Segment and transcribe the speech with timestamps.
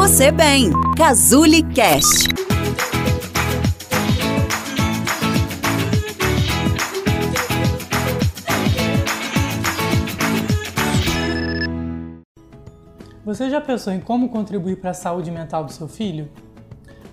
[0.00, 0.70] você bem.
[0.96, 2.26] Cazuli Cast.
[13.22, 16.30] Você já pensou em como contribuir para a saúde mental do seu filho?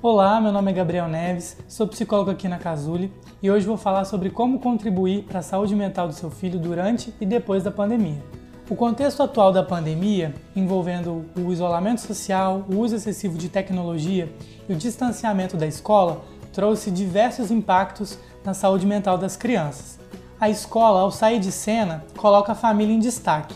[0.00, 3.12] Olá, meu nome é Gabriel Neves, sou psicólogo aqui na Casule
[3.42, 7.12] e hoje vou falar sobre como contribuir para a saúde mental do seu filho durante
[7.20, 8.22] e depois da pandemia.
[8.68, 14.32] O contexto atual da pandemia, envolvendo o isolamento social, o uso excessivo de tecnologia
[14.68, 20.00] e o distanciamento da escola, trouxe diversos impactos na saúde mental das crianças.
[20.40, 23.54] A escola, ao sair de cena, coloca a família em destaque.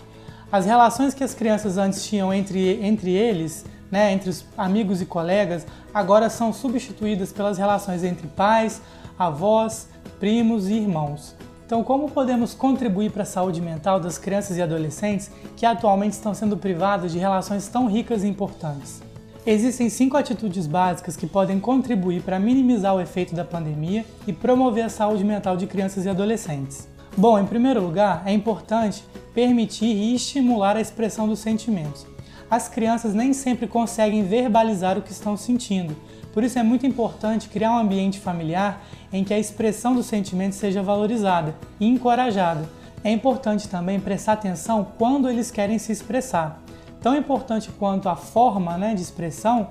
[0.53, 5.07] As relações que as crianças antes tinham entre, entre eles né, entre os amigos e
[5.07, 8.81] colegas, agora são substituídas pelas relações entre pais,
[9.19, 11.35] avós, primos e irmãos.
[11.71, 16.35] Então, como podemos contribuir para a saúde mental das crianças e adolescentes que atualmente estão
[16.35, 19.01] sendo privadas de relações tão ricas e importantes?
[19.47, 24.85] Existem cinco atitudes básicas que podem contribuir para minimizar o efeito da pandemia e promover
[24.85, 26.89] a saúde mental de crianças e adolescentes.
[27.17, 32.05] Bom, em primeiro lugar, é importante permitir e estimular a expressão dos sentimentos
[32.51, 35.97] as crianças nem sempre conseguem verbalizar o que estão sentindo.
[36.33, 40.59] Por isso é muito importante criar um ambiente familiar em que a expressão dos sentimentos
[40.59, 42.69] seja valorizada e encorajada.
[43.03, 46.63] É importante também prestar atenção quando eles querem se expressar.
[47.01, 49.69] Tão importante quanto a forma né, de expressão,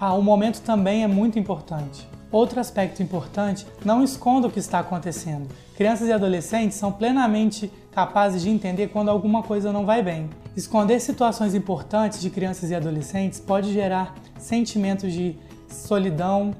[0.00, 2.08] o momento também é muito importante.
[2.32, 5.46] Outro aspecto importante, não esconda o que está acontecendo.
[5.76, 10.30] Crianças e adolescentes são plenamente capazes de entender quando alguma coisa não vai bem.
[10.56, 15.36] Esconder situações importantes de crianças e adolescentes pode gerar sentimentos de
[15.74, 16.54] solidão,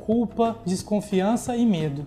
[0.00, 2.06] culpa, desconfiança e medo.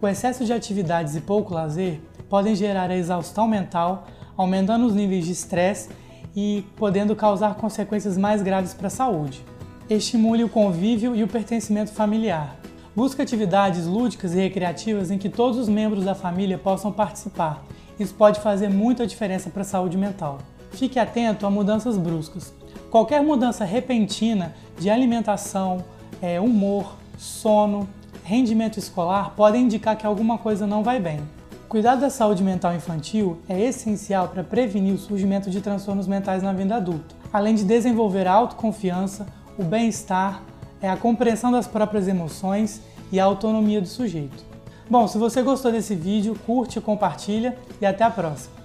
[0.00, 4.06] O excesso de atividades e pouco lazer podem gerar a exaustão mental,
[4.36, 5.90] aumentando os níveis de estresse
[6.34, 9.44] e podendo causar consequências mais graves para a saúde.
[9.88, 12.56] Estimule o convívio e o pertencimento familiar.
[12.94, 17.64] Busque atividades lúdicas e recreativas em que todos os membros da família possam participar.
[18.00, 20.38] Isso pode fazer muita diferença para a saúde mental.
[20.70, 22.50] Fique atento a mudanças bruscas.
[22.90, 25.84] Qualquer mudança repentina de alimentação,
[26.22, 27.86] é, humor, sono,
[28.24, 31.20] rendimento escolar podem indicar que alguma coisa não vai bem.
[31.68, 36.54] Cuidar da saúde mental infantil é essencial para prevenir o surgimento de transtornos mentais na
[36.54, 39.26] vida adulta, além de desenvolver a autoconfiança,
[39.58, 40.42] o bem-estar,
[40.80, 42.80] é a compreensão das próprias emoções
[43.12, 44.49] e a autonomia do sujeito.
[44.90, 48.59] Bom, se você gostou desse vídeo, curte, compartilha e até a próxima.